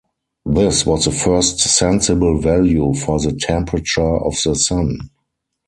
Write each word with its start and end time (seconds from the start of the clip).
This 0.47 0.83
was 0.83 1.05
the 1.05 1.11
first 1.11 1.59
sensible 1.59 2.39
value 2.39 2.91
for 2.95 3.19
the 3.19 3.33
temperature 3.33 4.17
of 4.17 4.33
the 4.43 4.55
Sun. 4.55 4.97